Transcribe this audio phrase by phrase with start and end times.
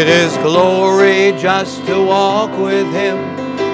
[0.00, 3.18] It is glory just to walk with Him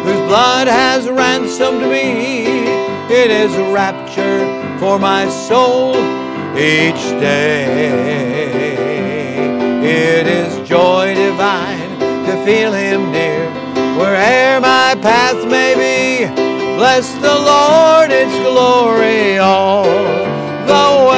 [0.03, 2.47] whose blood has ransomed me.
[3.09, 4.41] It is rapture
[4.81, 5.95] for my soul
[6.57, 7.63] each day.
[9.85, 13.49] It is joy divine to feel Him near
[13.97, 16.27] where'er my path may be.
[16.77, 21.16] Bless the Lord, its glory all the way.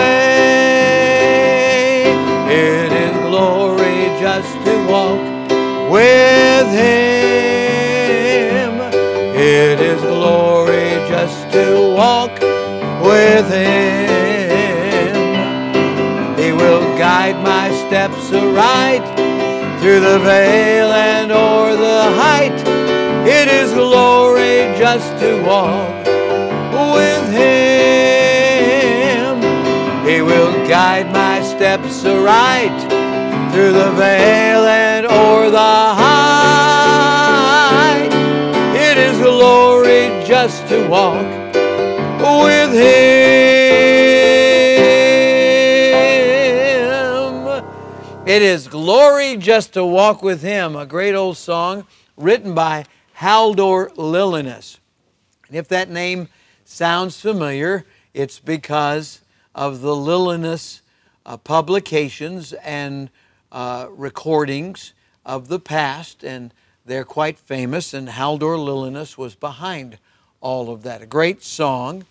[4.65, 5.21] To walk
[5.91, 6.99] with Him.
[9.35, 12.41] It is glory just to walk
[13.03, 15.15] with Him.
[16.39, 19.05] He will guide my steps aright
[19.81, 22.59] through the vale and o'er the height.
[23.27, 26.07] It is glory just to walk
[26.95, 27.99] with Him.
[30.07, 32.88] He will guide my steps aright
[33.53, 36.09] through the vale and o'er the high.
[38.75, 41.25] It is glory just to walk
[42.21, 43.09] with Him.
[48.27, 52.85] It is glory just to walk with Him, a great old song written by
[53.19, 54.79] Haldor Lillenas.
[55.49, 56.29] And if that name
[56.65, 59.23] sounds familiar, it's because
[59.55, 60.83] of the Lillenas
[61.25, 63.11] uh, publications and
[63.53, 64.93] uh, recordings
[65.25, 66.53] of the past, and
[66.85, 69.99] they're quite famous, and Haldor Lillenas was behind
[70.41, 71.03] all of that.
[71.03, 72.07] A great song.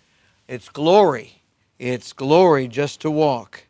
[0.46, 1.42] It's glory.
[1.78, 3.64] It's glory just to walk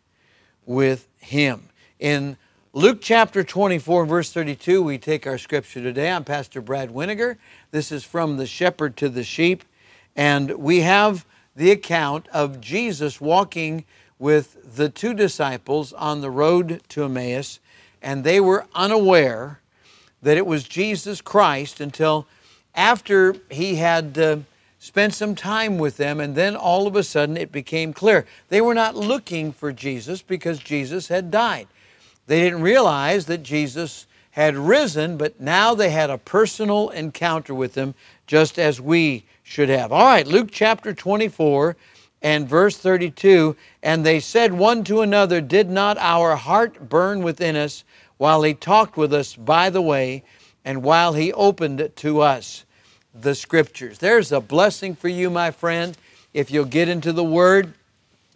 [0.66, 1.69] with Him.
[1.98, 2.36] In
[2.72, 6.10] Luke chapter 24, verse 32, we take our scripture today.
[6.10, 7.36] I'm Pastor Brad Weniger.
[7.70, 9.64] This is from the shepherd to the sheep.
[10.14, 11.25] And we have
[11.56, 13.84] the account of Jesus walking
[14.19, 17.60] with the two disciples on the road to Emmaus,
[18.03, 19.60] and they were unaware
[20.22, 22.26] that it was Jesus Christ until
[22.75, 24.38] after he had uh,
[24.78, 28.26] spent some time with them, and then all of a sudden it became clear.
[28.48, 31.66] They were not looking for Jesus because Jesus had died.
[32.26, 37.75] They didn't realize that Jesus had risen, but now they had a personal encounter with
[37.75, 37.94] him,
[38.26, 39.91] just as we should have.
[39.91, 41.76] All right, Luke chapter 24
[42.22, 47.56] and verse 32 And they said one to another, Did not our heart burn within
[47.56, 47.84] us
[48.16, 50.24] while he talked with us by the way,
[50.64, 52.64] and while he opened to us
[53.14, 53.98] the scriptures?
[53.98, 55.96] There's a blessing for you, my friend.
[56.34, 57.72] If you'll get into the Word,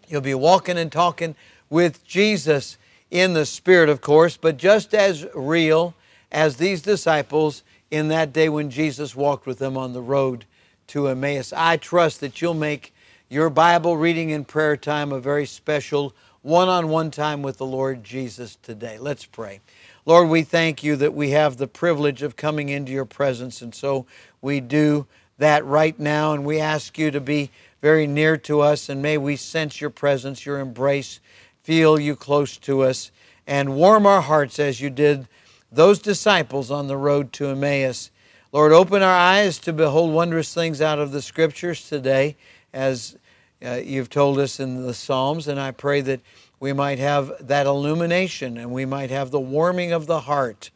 [0.09, 1.35] you'll be walking and talking
[1.69, 2.79] with Jesus
[3.11, 5.95] in the Spirit, of course, but just as real
[6.31, 10.47] as these disciples in that day when Jesus walked with them on the road
[10.89, 11.53] to Emmaus.
[11.53, 12.92] I trust that you'll make
[13.33, 17.65] your Bible reading and prayer time a very special one on one time with the
[17.65, 18.99] Lord Jesus today.
[18.99, 19.61] Let's pray.
[20.05, 23.75] Lord, we thank you that we have the privilege of coming into your presence, and
[23.75, 24.05] so
[24.43, 25.07] we do
[25.39, 27.51] that right now, and we ask you to be
[27.81, 31.19] very near to us, and may we sense your presence, your embrace
[31.63, 33.11] feel you close to us,
[33.47, 35.27] and warm our hearts as you did
[35.71, 38.11] those disciples on the road to Emmaus.
[38.53, 42.37] Lord, open our eyes to behold wondrous things out of the Scriptures today,
[42.75, 43.17] as
[43.65, 46.21] uh, you've told us in the Psalms, and I pray that
[46.59, 50.71] we might have that illumination and we might have the warming of the heart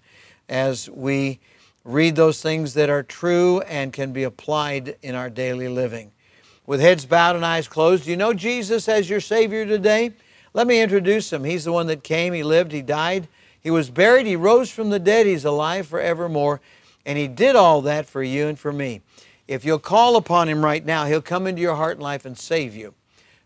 [0.48, 1.38] as we
[1.84, 6.10] read those things that are true and can be applied in our daily living.
[6.66, 10.12] With heads bowed and eyes closed, do you know Jesus as your Savior today?
[10.52, 11.44] Let me introduce him.
[11.44, 13.28] He's the one that came, he lived, he died,
[13.60, 16.60] he was buried, he rose from the dead, he's alive forevermore,
[17.04, 19.02] and he did all that for you and for me.
[19.48, 22.36] If you'll call upon him right now, he'll come into your heart and life and
[22.36, 22.94] save you.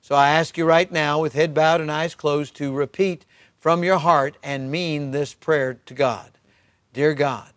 [0.00, 3.26] So I ask you right now, with head bowed and eyes closed, to repeat
[3.58, 6.30] from your heart and mean this prayer to God.
[6.92, 7.52] Dear God,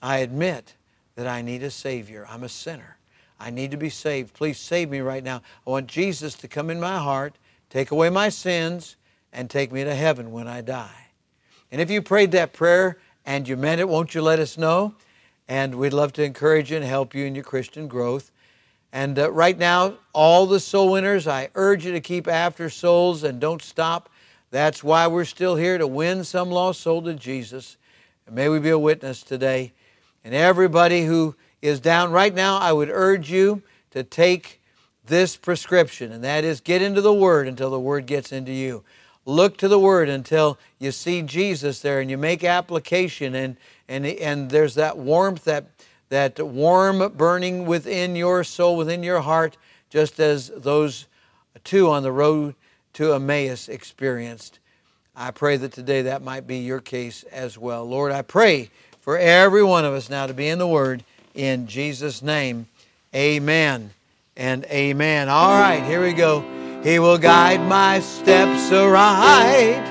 [0.00, 0.74] I admit
[1.16, 2.26] that I need a Savior.
[2.30, 2.96] I'm a sinner.
[3.40, 4.34] I need to be saved.
[4.34, 5.42] Please save me right now.
[5.66, 7.34] I want Jesus to come in my heart
[7.70, 8.96] take away my sins,
[9.32, 11.06] and take me to heaven when I die.
[11.70, 14.96] And if you prayed that prayer and you meant it, won't you let us know?
[15.50, 18.30] And we'd love to encourage you and help you in your Christian growth.
[18.92, 23.24] And uh, right now, all the soul winners, I urge you to keep after souls
[23.24, 24.08] and don't stop.
[24.52, 27.78] That's why we're still here to win some lost soul to Jesus.
[28.26, 29.72] And may we be a witness today.
[30.22, 33.60] And everybody who is down right now, I would urge you
[33.90, 34.60] to take
[35.06, 38.84] this prescription, and that is get into the Word until the Word gets into you.
[39.30, 43.56] Look to the Word until you see Jesus there and you make application, and,
[43.88, 45.66] and, and there's that warmth, that,
[46.08, 49.56] that warm burning within your soul, within your heart,
[49.88, 51.06] just as those
[51.62, 52.56] two on the road
[52.94, 54.58] to Emmaus experienced.
[55.14, 57.84] I pray that today that might be your case as well.
[57.84, 61.04] Lord, I pray for every one of us now to be in the Word
[61.34, 62.66] in Jesus' name.
[63.14, 63.90] Amen
[64.36, 65.28] and amen.
[65.28, 66.59] All right, here we go.
[66.82, 69.84] He will guide my steps aright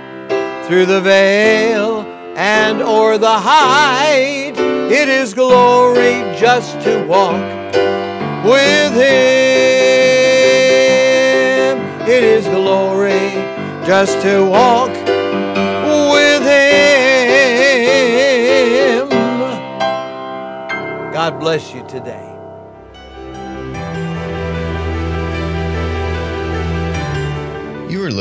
[0.65, 2.01] through the vale
[2.35, 4.53] and o'er the height.
[4.57, 7.43] It is glory just to walk
[8.43, 9.09] with Him.
[12.09, 13.33] It is glory
[13.85, 14.89] just to walk
[16.11, 16.69] with Him.
[21.13, 22.38] God bless you today.